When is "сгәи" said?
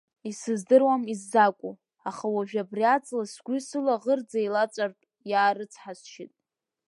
3.33-3.61